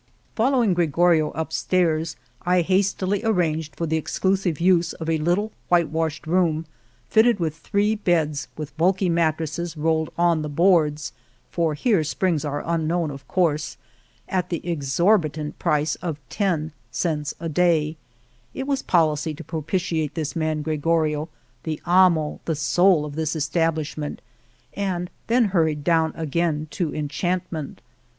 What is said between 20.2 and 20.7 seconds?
man